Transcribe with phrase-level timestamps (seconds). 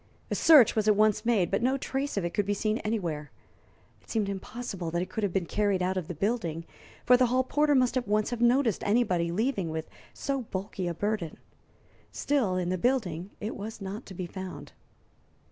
[0.31, 3.29] A search was at once made, but no trace of it could be seen anywhere.
[4.01, 6.65] It seemed impossible that it could have been carried out of the building,
[7.05, 10.95] for the hall porter must at once have noticed anybody leaving with so bulky a
[10.95, 11.37] burden.
[12.11, 14.71] Still, in the building it was not to be found.